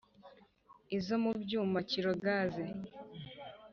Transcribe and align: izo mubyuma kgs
izo 0.97 1.15
mubyuma 1.23 1.79
kgs 1.89 2.55